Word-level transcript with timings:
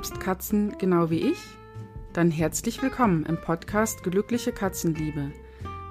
liebst 0.00 0.18
Katzen 0.18 0.78
genau 0.78 1.10
wie 1.10 1.30
ich? 1.30 1.36
Dann 2.14 2.30
herzlich 2.30 2.80
willkommen 2.80 3.26
im 3.26 3.38
Podcast 3.38 4.02
Glückliche 4.02 4.50
Katzenliebe 4.50 5.30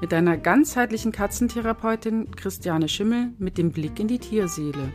mit 0.02 0.12
deiner 0.12 0.36
ganzheitlichen 0.36 1.12
Katzentherapeutin 1.12 2.32
Christiane 2.32 2.90
Schimmel 2.90 3.34
mit 3.38 3.60
dem 3.60 3.72
Blick 3.72 4.00
in 4.00 4.08
die 4.08 4.18
Tierseele 4.18 4.92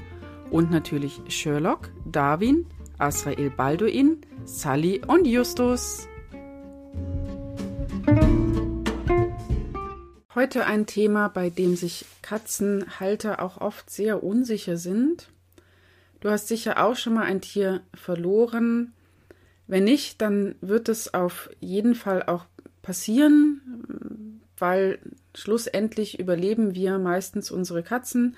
und 0.51 0.73
natürlich 0.73 1.21
Sherlock, 1.29 1.93
Darwin, 2.05 2.67
Asrael 2.99 3.51
Balduin, 3.51 4.23
Sally 4.47 5.01
und 5.07 5.29
Justus. 5.29 6.09
Heute 10.35 10.67
ein 10.67 10.87
Thema, 10.87 11.29
bei 11.29 11.51
dem 11.51 11.77
sich 11.77 12.05
Katzenhalter 12.21 13.41
auch 13.41 13.61
oft 13.61 13.91
sehr 13.91 14.25
unsicher 14.25 14.77
sind 14.77 15.29
Du 16.25 16.31
hast 16.31 16.49
sicher 16.49 16.83
auch 16.83 16.97
schon 16.97 17.13
mal 17.13 17.25
ein 17.25 17.43
Tier 17.43 17.83
verloren. 17.93 18.95
Wenn 19.67 19.85
nicht, 19.85 20.21
dann 20.21 20.55
wird 20.61 20.89
es 20.89 21.15
auf 21.15 21.51
jeden 21.61 21.95
Fall 21.95 22.23
auch 22.25 22.45
passieren, 22.83 24.41
weil 24.59 24.99
schlussendlich 25.35 26.19
überleben 26.19 26.75
wir 26.75 26.99
meistens 26.99 27.51
unsere 27.51 27.83
Katzen. 27.83 28.37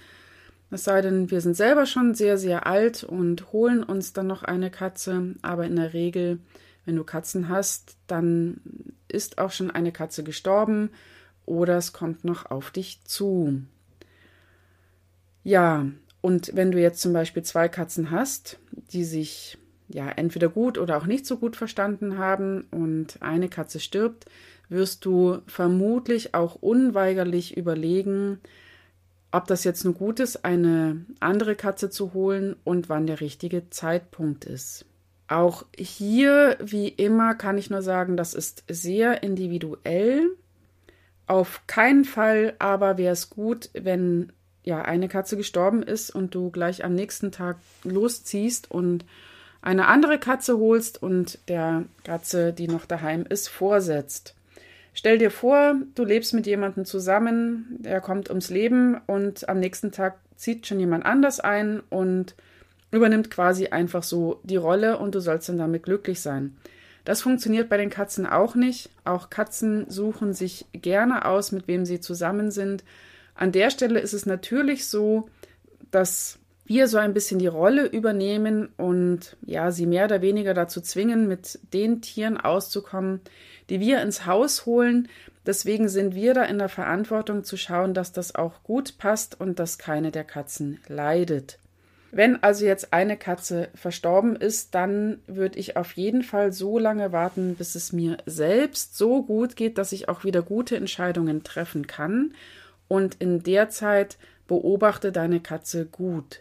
Es 0.70 0.84
sei 0.84 1.01
denn, 1.01 1.31
wir 1.31 1.41
sind 1.41 1.57
selber 1.57 1.87
schon 1.87 2.15
sehr, 2.15 2.39
sehr 2.39 2.67
alt 2.67 3.05
und 3.05 3.53
holen 3.53 3.83
uns 3.83 4.12
dann 4.12 4.27
noch 4.27 4.43
eine 4.43 4.70
Katze. 4.70 5.34
Aber 5.43 5.65
in 5.65 5.77
der 5.77 5.95
Regel, 5.95 6.39
wenn 6.84 6.97
du 6.97 7.05
Katzen 7.05 7.48
hast, 7.48 7.97
dann 8.06 8.61
ist 9.09 9.39
auch 9.39 9.51
schon 9.51 9.70
eine 9.70 9.93
Katze 9.93 10.25
gestorben 10.25 10.91
oder 11.45 11.77
es 11.77 11.93
kommt 11.93 12.25
noch 12.25 12.50
auf 12.50 12.70
dich 12.70 13.03
zu. 13.05 13.62
Ja, 15.45 15.87
und 16.20 16.56
wenn 16.56 16.72
du 16.72 16.81
jetzt 16.81 17.00
zum 17.00 17.12
Beispiel 17.12 17.45
zwei 17.45 17.69
Katzen 17.69 18.11
hast, 18.11 18.59
die 18.91 19.05
sich 19.05 19.59
ja 19.89 20.09
entweder 20.09 20.48
gut 20.48 20.79
oder 20.79 20.97
auch 20.97 21.06
nicht 21.06 21.27
so 21.27 21.37
gut 21.37 21.56
verstanden 21.56 22.19
haben 22.19 22.67
und 22.70 23.19
eine 23.20 23.48
Katze 23.48 23.81
stirbt, 23.81 24.27
wirst 24.69 25.05
du 25.05 25.39
vermutlich 25.47 26.34
auch 26.34 26.56
unweigerlich 26.56 27.56
überlegen, 27.56 28.41
ob 29.33 29.47
das 29.47 29.65
jetzt 29.65 29.84
nur 29.84 29.95
gut 29.95 30.20
ist, 30.20 30.45
eine 30.45 31.05
andere 31.20 31.56
Katze 31.56 31.91
zu 31.91 32.15
holen 32.15 32.56
und 32.65 32.89
wann 32.89 33.06
der 33.06 33.20
richtige 33.20 33.69
Zeitpunkt 33.70 34.45
ist. 34.45 34.87
Auch 35.28 35.65
hier, 35.77 36.56
wie 36.62 36.89
immer, 36.89 37.34
kann 37.34 37.59
ich 37.59 37.69
nur 37.69 37.83
sagen, 37.83 38.17
das 38.17 38.33
ist 38.34 38.65
sehr 38.69 39.23
individuell. 39.23 40.31
Auf 41.27 41.67
keinen 41.67 42.05
Fall 42.05 42.55
aber 42.61 42.98
wäre 42.98 43.12
es 43.12 43.31
gut, 43.31 43.71
wenn 43.75 44.33
ja, 44.62 44.83
eine 44.83 45.09
Katze 45.09 45.37
gestorben 45.37 45.83
ist 45.83 46.11
und 46.11 46.34
du 46.34 46.50
gleich 46.50 46.84
am 46.84 46.95
nächsten 46.95 47.33
Tag 47.33 47.56
losziehst 47.84 48.71
und 48.71 49.05
eine 49.62 49.87
andere 49.87 50.19
Katze 50.19 50.59
holst 50.59 51.03
und 51.03 51.39
der 51.49 51.85
Katze, 52.05 52.53
die 52.53 52.69
noch 52.69 52.87
daheim 52.87 53.25
ist, 53.29 53.49
vorsetzt. 53.49 54.35
Stell 54.95 55.19
dir 55.19 55.31
vor, 55.31 55.75
du 55.95 56.05
lebst 56.05 56.33
mit 56.33 56.47
jemandem 56.47 56.85
zusammen, 56.87 57.67
der 57.81 58.01
kommt 58.01 58.31
ums 58.31 58.49
Leben 58.49 58.99
und 59.07 59.49
am 59.49 59.61
nächsten 59.61 59.93
Tag 59.93 60.19
zieht 60.37 60.67
schon 60.67 60.81
jemand 60.81 61.05
anders 61.05 61.41
ein 61.41 61.81
und 61.91 62.34
übernimmt 62.91 63.31
quasi 63.31 63.67
einfach 63.67 64.03
so 64.03 64.41
die 64.43 64.57
Rolle 64.57 64.99
und 64.99 65.15
du 65.15 65.21
sollst 65.21 65.49
dann 65.49 65.59
damit 65.59 65.83
glücklich 65.83 66.21
sein. 66.21 66.57
Das 67.05 67.23
funktioniert 67.23 67.69
bei 67.69 67.77
den 67.77 67.91
Katzen 67.91 68.27
auch 68.27 68.55
nicht. 68.55 68.91
Auch 69.05 69.31
Katzen 69.31 69.89
suchen 69.89 70.33
sich 70.33 70.67
gerne 70.73 71.25
aus, 71.25 71.53
mit 71.53 71.69
wem 71.69 71.84
sie 71.84 72.01
zusammen 72.01 72.51
sind. 72.51 72.83
An 73.34 73.53
der 73.53 73.71
Stelle 73.71 74.01
ist 74.01 74.12
es 74.12 74.27
natürlich 74.27 74.87
so, 74.87 75.28
dass 75.91 76.39
wir 76.66 76.88
so 76.88 76.99
ein 76.99 77.15
bisschen 77.15 77.38
die 77.38 77.47
Rolle 77.47 77.87
übernehmen 77.87 78.69
und 78.77 79.37
ja, 79.44 79.71
sie 79.71 79.87
mehr 79.87 80.06
oder 80.06 80.21
weniger 80.21 80.54
dazu 80.54 80.81
zwingen, 80.81 81.28
mit 81.28 81.59
den 81.72 82.03
Tieren 82.03 82.37
auszukommen, 82.37 83.21
die 83.71 83.81
wir 83.81 84.03
ins 84.03 84.27
Haus 84.27 84.66
holen. 84.66 85.09
Deswegen 85.47 85.88
sind 85.88 86.15
wir 86.15 86.34
da 86.34 86.44
in 86.44 86.59
der 86.59 86.69
Verantwortung 86.69 87.44
zu 87.44 87.56
schauen, 87.56 87.94
dass 87.94 88.12
das 88.12 88.34
auch 88.34 88.62
gut 88.65 88.99
passt 88.99 89.41
und 89.41 89.59
dass 89.59 89.78
keine 89.78 90.10
der 90.10 90.25
Katzen 90.25 90.81
leidet. 90.88 91.59
Wenn 92.12 92.43
also 92.43 92.65
jetzt 92.65 92.93
eine 92.93 93.16
Katze 93.16 93.69
verstorben 93.75 94.37
ist, 94.37 94.75
dann 94.75 95.19
würde 95.27 95.59
ich 95.59 95.77
auf 95.77 95.93
jeden 95.93 96.22
Fall 96.22 96.53
so 96.53 96.78
lange 96.78 97.12
warten, 97.12 97.56
bis 97.56 97.75
es 97.75 97.93
mir 97.93 98.16
selbst 98.27 98.97
so 98.97 99.22
gut 99.22 99.54
geht, 99.54 99.77
dass 99.77 99.93
ich 99.93 100.09
auch 100.09 100.25
wieder 100.25 100.43
gute 100.43 100.77
Entscheidungen 100.77 101.43
treffen 101.44 101.87
kann 101.87 102.33
und 102.88 103.16
in 103.16 103.43
der 103.43 103.69
Zeit 103.69 104.16
beobachte 104.47 105.12
deine 105.12 105.41
Katze 105.41 105.84
gut. 105.84 106.41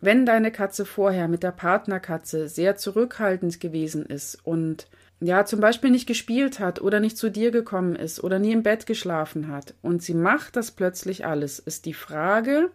Wenn 0.00 0.26
deine 0.26 0.50
Katze 0.52 0.84
vorher 0.84 1.28
mit 1.28 1.42
der 1.42 1.52
Partnerkatze 1.52 2.48
sehr 2.48 2.76
zurückhaltend 2.76 3.60
gewesen 3.60 4.04
ist 4.04 4.38
und 4.44 4.88
ja, 5.20 5.46
zum 5.46 5.60
Beispiel 5.60 5.90
nicht 5.90 6.06
gespielt 6.06 6.60
hat 6.60 6.82
oder 6.82 7.00
nicht 7.00 7.16
zu 7.16 7.30
dir 7.30 7.50
gekommen 7.50 7.96
ist 7.96 8.22
oder 8.22 8.38
nie 8.38 8.52
im 8.52 8.62
Bett 8.62 8.86
geschlafen 8.86 9.48
hat 9.48 9.74
und 9.80 10.02
sie 10.02 10.12
macht 10.12 10.56
das 10.56 10.70
plötzlich 10.70 11.24
alles, 11.24 11.58
ist 11.58 11.86
die 11.86 11.94
Frage, 11.94 12.70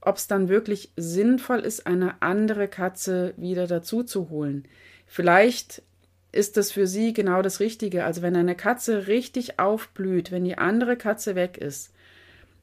ob 0.00 0.16
es 0.16 0.28
dann 0.28 0.48
wirklich 0.48 0.92
sinnvoll 0.96 1.60
ist, 1.60 1.86
eine 1.86 2.22
andere 2.22 2.68
Katze 2.68 3.34
wieder 3.36 3.66
dazu 3.66 4.04
zu 4.04 4.28
holen. 4.28 4.68
Vielleicht 5.06 5.82
ist 6.30 6.56
das 6.56 6.72
für 6.72 6.86
sie 6.86 7.12
genau 7.12 7.42
das 7.42 7.60
Richtige. 7.60 8.04
Also 8.04 8.22
wenn 8.22 8.36
eine 8.36 8.54
Katze 8.54 9.06
richtig 9.06 9.58
aufblüht, 9.58 10.30
wenn 10.30 10.44
die 10.44 10.58
andere 10.58 10.96
Katze 10.96 11.34
weg 11.34 11.56
ist, 11.56 11.92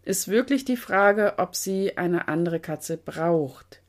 ist 0.04 0.28
wirklich 0.28 0.66
die 0.66 0.78
Frage, 0.78 1.36
ob 1.38 1.56
sie 1.56 1.98
eine 1.98 2.28
andere 2.28 2.60
Katze 2.60 2.98
braucht. 2.98 3.81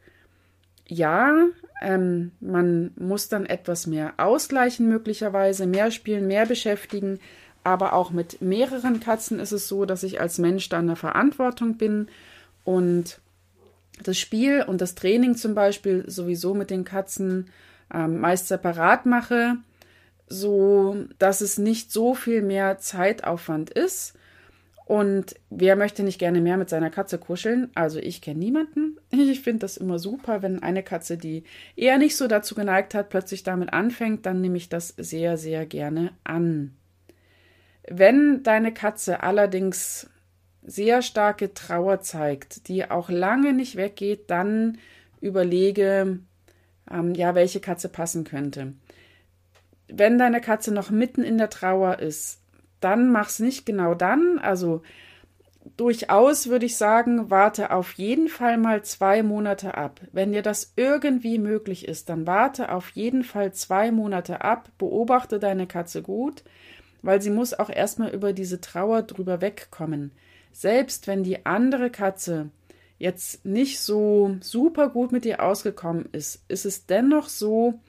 Ja, 0.92 1.48
ähm, 1.80 2.32
man 2.40 2.90
muss 2.96 3.30
dann 3.30 3.46
etwas 3.46 3.86
mehr 3.86 4.12
ausgleichen, 4.18 4.90
möglicherweise 4.90 5.66
mehr 5.66 5.90
spielen, 5.90 6.26
mehr 6.26 6.44
beschäftigen. 6.44 7.18
Aber 7.64 7.94
auch 7.94 8.10
mit 8.10 8.42
mehreren 8.42 9.00
Katzen 9.00 9.40
ist 9.40 9.52
es 9.52 9.68
so, 9.68 9.86
dass 9.86 10.02
ich 10.02 10.20
als 10.20 10.36
Mensch 10.36 10.68
da 10.68 10.80
in 10.80 10.88
der 10.88 10.96
Verantwortung 10.96 11.78
bin 11.78 12.08
und 12.64 13.20
das 14.02 14.18
Spiel 14.18 14.64
und 14.66 14.82
das 14.82 14.94
Training 14.94 15.34
zum 15.34 15.54
Beispiel 15.54 16.04
sowieso 16.10 16.52
mit 16.52 16.68
den 16.68 16.84
Katzen 16.84 17.48
ähm, 17.94 18.20
meist 18.20 18.48
separat 18.48 19.06
mache, 19.06 19.56
so 20.28 21.06
dass 21.18 21.40
es 21.40 21.56
nicht 21.56 21.90
so 21.90 22.14
viel 22.14 22.42
mehr 22.42 22.76
Zeitaufwand 22.76 23.70
ist 23.70 24.12
und 24.92 25.36
wer 25.48 25.74
möchte 25.74 26.02
nicht 26.02 26.18
gerne 26.18 26.42
mehr 26.42 26.58
mit 26.58 26.68
seiner 26.68 26.90
Katze 26.90 27.16
kuscheln? 27.16 27.70
Also 27.74 27.98
ich 27.98 28.20
kenne 28.20 28.40
niemanden. 28.40 28.98
Ich 29.10 29.40
finde 29.40 29.60
das 29.60 29.78
immer 29.78 29.98
super, 29.98 30.42
wenn 30.42 30.62
eine 30.62 30.82
Katze, 30.82 31.16
die 31.16 31.44
eher 31.76 31.96
nicht 31.96 32.14
so 32.14 32.28
dazu 32.28 32.54
geneigt 32.54 32.94
hat, 32.94 33.08
plötzlich 33.08 33.42
damit 33.42 33.72
anfängt, 33.72 34.26
dann 34.26 34.42
nehme 34.42 34.58
ich 34.58 34.68
das 34.68 34.88
sehr, 34.88 35.38
sehr 35.38 35.64
gerne 35.64 36.12
an. 36.24 36.76
Wenn 37.88 38.42
deine 38.42 38.74
Katze 38.74 39.22
allerdings 39.22 40.10
sehr 40.62 41.00
starke 41.00 41.54
Trauer 41.54 42.02
zeigt, 42.02 42.68
die 42.68 42.90
auch 42.90 43.08
lange 43.08 43.54
nicht 43.54 43.76
weggeht, 43.76 44.28
dann 44.28 44.76
überlege, 45.22 46.18
ähm, 46.90 47.14
ja, 47.14 47.34
welche 47.34 47.60
Katze 47.60 47.88
passen 47.88 48.24
könnte. 48.24 48.74
Wenn 49.88 50.18
deine 50.18 50.42
Katze 50.42 50.70
noch 50.70 50.90
mitten 50.90 51.22
in 51.22 51.38
der 51.38 51.48
Trauer 51.48 51.98
ist, 51.98 52.41
dann 52.84 53.10
mach's 53.10 53.38
nicht 53.38 53.66
genau 53.66 53.94
dann. 53.94 54.38
Also 54.38 54.82
durchaus 55.76 56.48
würde 56.48 56.66
ich 56.66 56.76
sagen, 56.76 57.30
warte 57.30 57.70
auf 57.70 57.92
jeden 57.92 58.28
Fall 58.28 58.58
mal 58.58 58.82
zwei 58.82 59.22
Monate 59.22 59.76
ab. 59.76 60.00
Wenn 60.12 60.32
dir 60.32 60.42
das 60.42 60.72
irgendwie 60.76 61.38
möglich 61.38 61.86
ist, 61.86 62.08
dann 62.08 62.26
warte 62.26 62.72
auf 62.72 62.90
jeden 62.90 63.24
Fall 63.24 63.52
zwei 63.52 63.92
Monate 63.92 64.42
ab, 64.42 64.70
beobachte 64.78 65.38
deine 65.38 65.66
Katze 65.66 66.02
gut, 66.02 66.42
weil 67.02 67.22
sie 67.22 67.30
muss 67.30 67.54
auch 67.54 67.70
erstmal 67.70 68.10
über 68.10 68.32
diese 68.32 68.60
Trauer 68.60 69.02
drüber 69.02 69.40
wegkommen. 69.40 70.12
Selbst 70.52 71.06
wenn 71.06 71.22
die 71.22 71.46
andere 71.46 71.90
Katze 71.90 72.50
jetzt 72.98 73.44
nicht 73.44 73.80
so 73.80 74.36
super 74.40 74.88
gut 74.88 75.10
mit 75.10 75.24
dir 75.24 75.42
ausgekommen 75.42 76.08
ist, 76.12 76.44
ist 76.48 76.66
es 76.66 76.86
dennoch 76.86 77.28
so, 77.28 77.80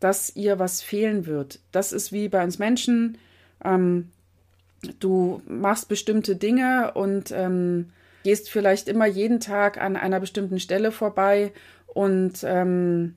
dass 0.00 0.34
ihr 0.34 0.58
was 0.58 0.82
fehlen 0.82 1.26
wird. 1.26 1.60
Das 1.72 1.92
ist 1.92 2.12
wie 2.12 2.28
bei 2.28 2.42
uns 2.42 2.58
Menschen. 2.58 3.18
Ähm, 3.64 4.10
du 5.00 5.42
machst 5.46 5.88
bestimmte 5.88 6.36
Dinge 6.36 6.92
und 6.94 7.30
ähm, 7.32 7.90
gehst 8.22 8.50
vielleicht 8.50 8.88
immer 8.88 9.06
jeden 9.06 9.40
Tag 9.40 9.80
an 9.80 9.96
einer 9.96 10.20
bestimmten 10.20 10.60
Stelle 10.60 10.92
vorbei 10.92 11.52
und 11.86 12.44
ähm, 12.44 13.16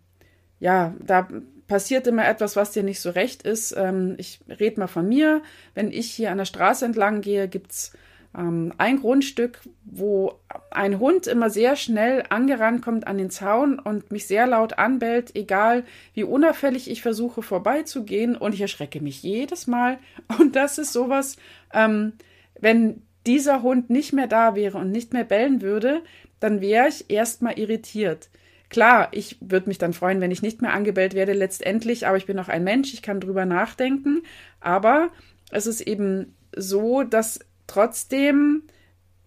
ja, 0.60 0.94
da 1.00 1.28
passiert 1.68 2.06
immer 2.06 2.28
etwas, 2.28 2.56
was 2.56 2.72
dir 2.72 2.84
nicht 2.84 3.00
so 3.00 3.10
recht 3.10 3.44
ist. 3.44 3.74
Ähm, 3.78 4.16
ich 4.18 4.42
rede 4.48 4.80
mal 4.80 4.88
von 4.88 5.08
mir. 5.08 5.42
Wenn 5.74 5.92
ich 5.92 6.12
hier 6.12 6.32
an 6.32 6.38
der 6.38 6.46
Straße 6.46 6.86
entlang 6.86 7.22
gehe, 7.22 7.48
gibt's 7.48 7.94
ähm, 8.38 8.74
ein 8.78 9.00
Grundstück, 9.00 9.60
wo 9.84 10.40
ein 10.70 11.00
Hund 11.00 11.28
immer 11.28 11.50
sehr 11.50 11.76
schnell 11.76 12.24
angerannt 12.30 12.82
kommt 12.82 13.08
an 13.08 13.18
den 13.18 13.30
Zaun 13.30 13.80
und 13.80 14.12
mich 14.12 14.28
sehr 14.28 14.48
laut 14.48 14.78
anbellt, 14.78 15.36
egal 15.36 15.84
wie 16.14 16.24
unauffällig 16.24 16.90
ich 16.90 17.02
versuche 17.02 17.42
vorbeizugehen 17.42 18.36
und 18.36 18.54
ich 18.54 18.62
erschrecke 18.62 19.02
mich 19.02 19.24
jedes 19.24 19.68
Mal. 19.68 20.00
Und 20.40 20.56
das 20.56 20.78
ist 20.78 20.94
sowas, 20.94 21.36
ähm, 21.74 22.14
wenn 22.60 23.02
dieser 23.28 23.62
Hund 23.62 23.90
nicht 23.90 24.14
mehr 24.14 24.28
da 24.28 24.56
wäre 24.56 24.78
und 24.78 24.92
nicht 24.92 25.14
mehr 25.14 25.26
bellen 25.26 25.62
würde, 25.62 26.02
dann 26.40 26.62
wäre 26.62 26.88
ich 26.88 27.10
erstmal 27.10 27.60
irritiert. 27.60 28.30
Klar, 28.70 29.10
ich 29.12 29.38
würde 29.42 29.68
mich 29.68 29.78
dann 29.78 29.92
freuen, 29.92 30.22
wenn 30.22 30.32
ich 30.32 30.42
nicht 30.42 30.62
mehr 30.62 30.74
angebellt 30.74 31.14
werde 31.14 31.34
letztendlich, 31.34 32.08
aber 32.08 32.16
ich 32.16 32.26
bin 32.26 32.40
auch 32.40 32.48
ein 32.48 32.64
Mensch, 32.64 32.94
ich 32.94 33.02
kann 33.02 33.20
drüber 33.20 33.46
nachdenken. 33.46 34.24
Aber 34.62 35.10
es 35.52 35.68
ist 35.68 35.82
eben 35.82 36.34
so, 36.56 37.04
dass 37.04 37.42
trotzdem 37.72 38.64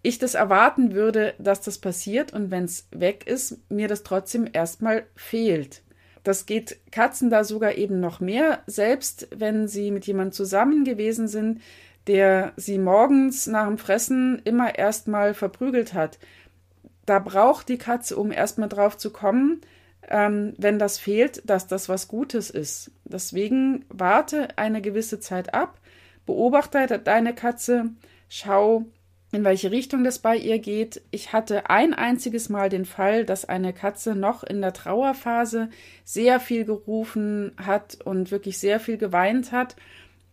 ich 0.02 0.18
das 0.18 0.34
erwarten 0.34 0.92
würde, 0.92 1.34
dass 1.38 1.62
das 1.62 1.78
passiert 1.78 2.34
und 2.34 2.50
wenn 2.50 2.64
es 2.64 2.86
weg 2.90 3.26
ist, 3.26 3.58
mir 3.70 3.88
das 3.88 4.02
trotzdem 4.02 4.46
erstmal 4.52 5.06
fehlt. 5.16 5.82
Das 6.24 6.44
geht 6.44 6.78
Katzen 6.92 7.30
da 7.30 7.42
sogar 7.42 7.74
eben 7.76 8.00
noch 8.00 8.20
mehr, 8.20 8.62
selbst 8.66 9.28
wenn 9.34 9.66
sie 9.66 9.90
mit 9.90 10.06
jemandem 10.06 10.32
zusammen 10.32 10.84
gewesen 10.84 11.26
sind, 11.26 11.62
der 12.06 12.52
sie 12.56 12.78
morgens 12.78 13.46
nach 13.46 13.66
dem 13.66 13.78
Fressen 13.78 14.42
immer 14.44 14.78
erstmal 14.78 15.32
verprügelt 15.32 15.94
hat. 15.94 16.18
Da 17.06 17.18
braucht 17.18 17.70
die 17.70 17.78
Katze, 17.78 18.16
um 18.16 18.30
erstmal 18.30 18.68
drauf 18.68 18.98
zu 18.98 19.10
kommen, 19.10 19.62
ähm, 20.08 20.52
wenn 20.58 20.78
das 20.78 20.98
fehlt, 20.98 21.48
dass 21.48 21.66
das 21.66 21.88
was 21.88 22.08
Gutes 22.08 22.50
ist. 22.50 22.90
Deswegen 23.04 23.86
warte 23.88 24.48
eine 24.58 24.82
gewisse 24.82 25.18
Zeit 25.18 25.54
ab, 25.54 25.80
beobachte 26.26 26.98
deine 26.98 27.34
Katze, 27.34 27.90
schau, 28.34 28.84
in 29.30 29.44
welche 29.44 29.70
Richtung 29.70 30.02
das 30.02 30.18
bei 30.18 30.36
ihr 30.36 30.58
geht. 30.58 31.02
Ich 31.12 31.32
hatte 31.32 31.70
ein 31.70 31.94
einziges 31.94 32.48
Mal 32.48 32.68
den 32.68 32.84
Fall, 32.84 33.24
dass 33.24 33.44
eine 33.44 33.72
Katze 33.72 34.16
noch 34.16 34.42
in 34.42 34.60
der 34.60 34.72
Trauerphase 34.72 35.70
sehr 36.04 36.40
viel 36.40 36.64
gerufen 36.64 37.52
hat 37.56 37.98
und 38.04 38.32
wirklich 38.32 38.58
sehr 38.58 38.80
viel 38.80 38.96
geweint 38.96 39.52
hat. 39.52 39.76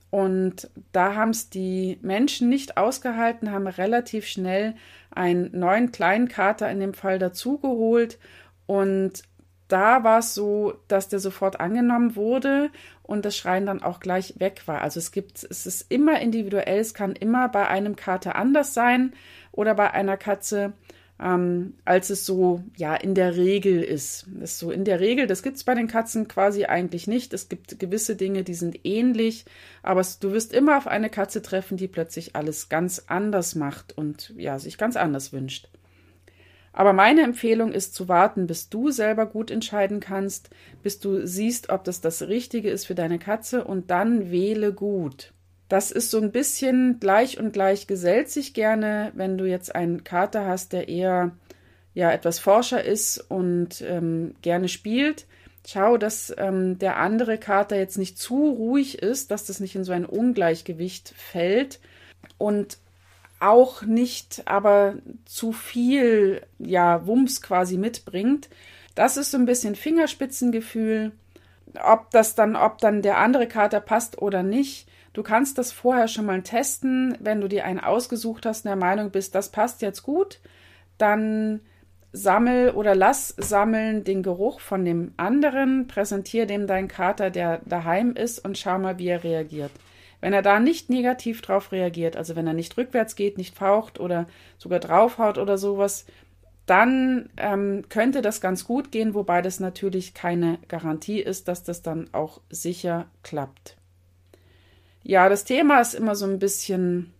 Und 0.09 0.69
da 0.91 1.15
haben 1.15 1.29
es 1.29 1.49
die 1.49 1.99
Menschen 2.01 2.49
nicht 2.49 2.75
ausgehalten, 2.75 3.51
haben 3.51 3.67
relativ 3.67 4.25
schnell 4.25 4.75
einen 5.11 5.57
neuen 5.57 5.91
kleinen 5.91 6.27
Kater 6.27 6.69
in 6.71 6.79
dem 6.79 6.95
Fall 6.95 7.19
dazugeholt. 7.19 8.17
Und 8.65 9.23
da 9.71 10.03
war 10.03 10.19
es 10.19 10.33
so, 10.33 10.73
dass 10.87 11.07
der 11.07 11.19
sofort 11.19 11.59
angenommen 11.59 12.15
wurde 12.15 12.69
und 13.03 13.25
das 13.25 13.37
Schreien 13.37 13.65
dann 13.65 13.81
auch 13.81 13.99
gleich 13.99 14.39
weg 14.39 14.63
war. 14.65 14.81
Also 14.81 14.99
es 14.99 15.11
gibt, 15.11 15.45
es 15.49 15.65
ist 15.65 15.91
immer 15.91 16.19
individuell, 16.19 16.79
es 16.79 16.93
kann 16.93 17.13
immer 17.13 17.49
bei 17.49 17.67
einem 17.67 17.95
Kater 17.95 18.35
anders 18.35 18.73
sein 18.73 19.13
oder 19.51 19.75
bei 19.75 19.91
einer 19.91 20.17
Katze, 20.17 20.73
ähm, 21.19 21.75
als 21.85 22.09
es 22.09 22.25
so 22.25 22.63
ja 22.75 22.95
in 22.95 23.15
der 23.15 23.35
Regel 23.37 23.81
ist. 23.81 24.27
Das 24.33 24.51
ist 24.51 24.59
so 24.59 24.71
in 24.71 24.85
der 24.85 24.99
Regel, 24.99 25.27
das 25.27 25.43
gibt 25.43 25.57
es 25.57 25.63
bei 25.63 25.75
den 25.75 25.87
Katzen 25.87 26.27
quasi 26.27 26.65
eigentlich 26.65 27.07
nicht. 27.07 27.33
Es 27.33 27.47
gibt 27.47 27.79
gewisse 27.79 28.15
Dinge, 28.15 28.43
die 28.43 28.55
sind 28.55 28.85
ähnlich, 28.85 29.45
aber 29.83 30.01
es, 30.01 30.19
du 30.19 30.31
wirst 30.31 30.53
immer 30.53 30.77
auf 30.77 30.87
eine 30.87 31.09
Katze 31.09 31.41
treffen, 31.41 31.77
die 31.77 31.87
plötzlich 31.87 32.35
alles 32.35 32.69
ganz 32.69 33.03
anders 33.07 33.55
macht 33.55 33.97
und 33.97 34.33
ja, 34.35 34.59
sich 34.59 34.77
ganz 34.77 34.95
anders 34.95 35.31
wünscht. 35.31 35.69
Aber 36.73 36.93
meine 36.93 37.23
Empfehlung 37.23 37.73
ist 37.73 37.93
zu 37.93 38.07
warten, 38.07 38.47
bis 38.47 38.69
du 38.69 38.91
selber 38.91 39.25
gut 39.25 39.51
entscheiden 39.51 39.99
kannst, 39.99 40.49
bis 40.83 40.99
du 40.99 41.25
siehst, 41.25 41.69
ob 41.69 41.83
das 41.83 42.01
das 42.01 42.23
Richtige 42.23 42.69
ist 42.69 42.85
für 42.85 42.95
deine 42.95 43.19
Katze 43.19 43.63
und 43.65 43.91
dann 43.91 44.31
wähle 44.31 44.73
gut. 44.73 45.33
Das 45.67 45.91
ist 45.91 46.11
so 46.11 46.19
ein 46.19 46.31
bisschen 46.31 46.99
gleich 46.99 47.39
und 47.39 47.53
gleich 47.53 47.87
gesellt 47.87 48.29
sich 48.29 48.53
gerne, 48.53 49.11
wenn 49.15 49.37
du 49.37 49.45
jetzt 49.45 49.73
einen 49.73 50.03
Kater 50.03 50.45
hast, 50.45 50.73
der 50.73 50.89
eher 50.89 51.31
ja 51.93 52.11
etwas 52.11 52.39
forscher 52.39 52.83
ist 52.83 53.19
und 53.29 53.81
ähm, 53.81 54.35
gerne 54.41 54.67
spielt. 54.67 55.25
Schau, 55.65 55.97
dass 55.97 56.33
ähm, 56.37 56.79
der 56.79 56.97
andere 56.97 57.37
Kater 57.37 57.77
jetzt 57.77 57.97
nicht 57.97 58.17
zu 58.17 58.49
ruhig 58.49 59.01
ist, 59.01 59.31
dass 59.31 59.45
das 59.45 59.59
nicht 59.59 59.75
in 59.75 59.83
so 59.83 59.91
ein 59.91 60.05
Ungleichgewicht 60.05 61.13
fällt 61.15 61.79
und 62.37 62.77
auch 63.41 63.83
nicht 63.83 64.43
aber 64.45 64.95
zu 65.25 65.51
viel 65.51 66.41
ja 66.59 67.05
Wumms 67.05 67.41
quasi 67.41 67.77
mitbringt. 67.77 68.49
Das 68.95 69.17
ist 69.17 69.31
so 69.31 69.37
ein 69.37 69.45
bisschen 69.45 69.75
Fingerspitzengefühl, 69.75 71.11
ob 71.83 72.11
das 72.11 72.35
dann, 72.35 72.55
ob 72.55 72.79
dann 72.79 73.01
der 73.01 73.17
andere 73.17 73.47
Kater 73.47 73.79
passt 73.79 74.21
oder 74.21 74.43
nicht. 74.43 74.87
Du 75.13 75.23
kannst 75.23 75.57
das 75.57 75.71
vorher 75.71 76.07
schon 76.07 76.25
mal 76.25 76.41
testen, 76.41 77.17
wenn 77.19 77.41
du 77.41 77.47
dir 77.47 77.65
einen 77.65 77.79
ausgesucht 77.79 78.45
hast 78.45 78.65
und 78.65 78.69
der 78.69 78.75
Meinung 78.77 79.11
bist, 79.11 79.35
das 79.35 79.49
passt 79.49 79.81
jetzt 79.81 80.03
gut, 80.03 80.39
dann 80.97 81.61
sammel 82.13 82.71
oder 82.71 82.95
lass 82.95 83.33
sammeln 83.37 84.03
den 84.03 84.23
Geruch 84.23 84.59
von 84.59 84.85
dem 84.85 85.13
anderen, 85.17 85.87
präsentier 85.87 86.45
dem 86.45 86.67
deinen 86.67 86.87
Kater, 86.87 87.29
der 87.29 87.61
daheim 87.65 88.13
ist 88.13 88.43
und 88.43 88.57
schau 88.57 88.77
mal, 88.79 88.99
wie 88.99 89.07
er 89.07 89.23
reagiert. 89.23 89.71
Wenn 90.21 90.33
er 90.33 90.43
da 90.43 90.59
nicht 90.59 90.89
negativ 90.89 91.41
drauf 91.41 91.71
reagiert, 91.71 92.15
also 92.15 92.35
wenn 92.35 92.47
er 92.47 92.53
nicht 92.53 92.77
rückwärts 92.77 93.15
geht, 93.15 93.37
nicht 93.37 93.55
faucht 93.55 93.99
oder 93.99 94.27
sogar 94.57 94.79
draufhaut 94.79 95.37
oder 95.37 95.57
sowas, 95.57 96.05
dann 96.67 97.29
ähm, 97.37 97.83
könnte 97.89 98.21
das 98.21 98.39
ganz 98.39 98.63
gut 98.63 98.91
gehen, 98.91 99.13
wobei 99.13 99.41
das 99.41 99.59
natürlich 99.59 100.13
keine 100.13 100.59
Garantie 100.67 101.19
ist, 101.19 101.47
dass 101.47 101.63
das 101.63 101.81
dann 101.81 102.07
auch 102.13 102.39
sicher 102.49 103.07
klappt. 103.23 103.75
Ja, 105.03 105.27
das 105.27 105.43
Thema 105.43 105.81
ist 105.81 105.95
immer 105.95 106.15
so 106.15 106.25
ein 106.25 106.37
bisschen 106.37 107.11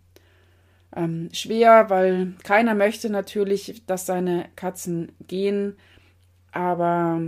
ähm, 0.94 1.28
schwer, 1.32 1.90
weil 1.90 2.34
keiner 2.44 2.74
möchte 2.74 3.10
natürlich, 3.10 3.82
dass 3.86 4.06
seine 4.06 4.46
Katzen 4.54 5.10
gehen, 5.26 5.76
aber 6.52 7.20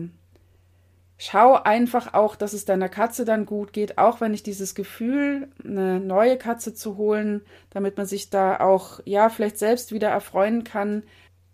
schau 1.18 1.54
einfach 1.54 2.14
auch, 2.14 2.36
dass 2.36 2.52
es 2.52 2.64
deiner 2.64 2.88
Katze 2.88 3.24
dann 3.24 3.46
gut 3.46 3.72
geht, 3.72 3.98
auch 3.98 4.20
wenn 4.20 4.34
ich 4.34 4.42
dieses 4.42 4.74
Gefühl, 4.74 5.48
eine 5.64 6.00
neue 6.00 6.36
Katze 6.36 6.74
zu 6.74 6.96
holen, 6.96 7.42
damit 7.70 7.96
man 7.96 8.06
sich 8.06 8.30
da 8.30 8.58
auch, 8.60 9.00
ja, 9.04 9.28
vielleicht 9.28 9.58
selbst 9.58 9.92
wieder 9.92 10.08
erfreuen 10.08 10.64
kann. 10.64 11.04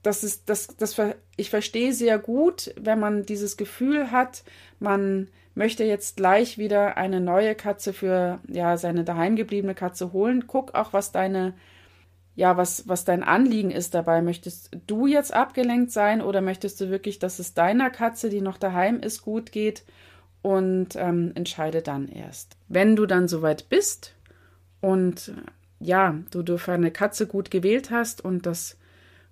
Das 0.02 0.24
ist, 0.24 0.48
das, 0.48 0.68
das, 0.76 0.96
ich 1.36 1.50
verstehe 1.50 1.92
sehr 1.92 2.18
gut, 2.18 2.74
wenn 2.80 2.98
man 2.98 3.26
dieses 3.26 3.56
Gefühl 3.56 4.10
hat, 4.10 4.44
man 4.78 5.28
möchte 5.54 5.84
jetzt 5.84 6.16
gleich 6.16 6.56
wieder 6.56 6.96
eine 6.96 7.20
neue 7.20 7.54
Katze 7.54 7.92
für, 7.92 8.40
ja, 8.48 8.78
seine 8.78 9.04
daheimgebliebene 9.04 9.74
Katze 9.74 10.12
holen. 10.12 10.46
Guck 10.46 10.74
auch, 10.74 10.94
was 10.94 11.12
deine 11.12 11.54
ja, 12.40 12.56
was, 12.56 12.88
was 12.88 13.04
dein 13.04 13.22
Anliegen 13.22 13.70
ist 13.70 13.92
dabei. 13.92 14.22
Möchtest 14.22 14.70
du 14.86 15.06
jetzt 15.06 15.34
abgelenkt 15.34 15.90
sein 15.90 16.22
oder 16.22 16.40
möchtest 16.40 16.80
du 16.80 16.88
wirklich, 16.88 17.18
dass 17.18 17.38
es 17.38 17.52
deiner 17.52 17.90
Katze, 17.90 18.30
die 18.30 18.40
noch 18.40 18.56
daheim 18.56 18.98
ist, 19.00 19.20
gut 19.20 19.52
geht? 19.52 19.84
Und 20.40 20.96
ähm, 20.96 21.32
entscheide 21.34 21.82
dann 21.82 22.08
erst. 22.08 22.56
Wenn 22.66 22.96
du 22.96 23.04
dann 23.04 23.28
soweit 23.28 23.68
bist 23.68 24.14
und 24.80 25.34
ja, 25.80 26.18
du, 26.30 26.56
für 26.56 26.72
eine 26.72 26.90
Katze 26.90 27.26
gut 27.26 27.50
gewählt 27.50 27.90
hast 27.90 28.24
und 28.24 28.46
das 28.46 28.78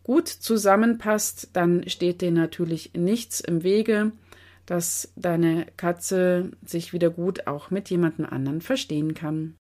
gut 0.03 0.29
zusammenpasst, 0.29 1.49
dann 1.55 1.89
steht 1.89 2.21
dir 2.21 2.31
natürlich 2.31 2.93
nichts 2.93 3.41
im 3.41 3.63
Wege, 3.63 4.13
dass 4.67 5.15
deine 5.17 5.65
Katze 5.79 6.51
sich 6.63 6.93
wieder 6.93 7.09
gut 7.09 7.47
auch 7.47 7.71
mit 7.71 7.89
jemandem 7.89 8.27
anderen 8.27 8.61
verstehen 8.61 9.15
kann. 9.15 9.55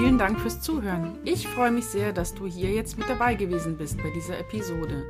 Vielen 0.00 0.16
Dank 0.16 0.40
fürs 0.40 0.62
Zuhören. 0.62 1.18
Ich 1.24 1.46
freue 1.46 1.70
mich 1.70 1.84
sehr, 1.84 2.14
dass 2.14 2.34
du 2.34 2.46
hier 2.46 2.70
jetzt 2.70 2.96
mit 2.96 3.06
dabei 3.10 3.34
gewesen 3.34 3.76
bist 3.76 3.98
bei 3.98 4.08
dieser 4.14 4.38
Episode. 4.38 5.04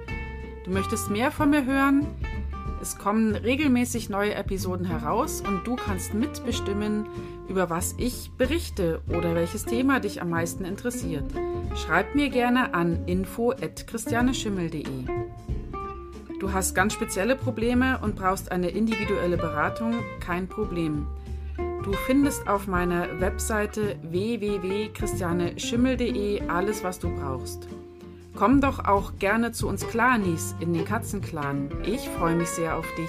Du 0.64 0.72
möchtest 0.72 1.10
mehr 1.10 1.30
von 1.30 1.50
mir 1.50 1.64
hören? 1.64 2.08
Es 2.82 2.98
kommen 2.98 3.36
regelmäßig 3.36 4.10
neue 4.10 4.34
Episoden 4.34 4.84
heraus 4.84 5.44
und 5.46 5.64
du 5.64 5.76
kannst 5.76 6.12
mitbestimmen, 6.12 7.06
über 7.48 7.70
was 7.70 7.94
ich 7.98 8.32
berichte 8.36 9.00
oder 9.06 9.36
welches 9.36 9.64
Thema 9.64 10.00
dich 10.00 10.20
am 10.20 10.30
meisten 10.30 10.64
interessiert. 10.64 11.30
Schreib 11.76 12.16
mir 12.16 12.28
gerne 12.28 12.74
an 12.74 13.06
info@christianeschimmel.de. 13.06 15.04
Du 16.40 16.52
hast 16.52 16.74
ganz 16.74 16.94
spezielle 16.94 17.36
Probleme 17.36 18.00
und 18.02 18.16
brauchst 18.16 18.50
eine 18.50 18.70
individuelle 18.70 19.36
Beratung? 19.36 19.94
Kein 20.18 20.48
Problem. 20.48 21.06
Du 21.84 21.92
findest 21.92 22.46
auf 22.46 22.66
meiner 22.66 23.20
Webseite 23.20 23.96
www.christianeschimmel.de 24.02 26.46
alles, 26.48 26.84
was 26.84 26.98
du 26.98 27.08
brauchst. 27.16 27.66
Komm 28.36 28.60
doch 28.60 28.84
auch 28.84 29.12
gerne 29.18 29.52
zu 29.52 29.66
uns 29.66 29.88
Clanis 29.88 30.54
in 30.60 30.74
den 30.74 30.84
Katzenclan. 30.84 31.70
Ich 31.84 32.06
freue 32.10 32.36
mich 32.36 32.48
sehr 32.48 32.76
auf 32.76 32.86
dich. 32.96 33.08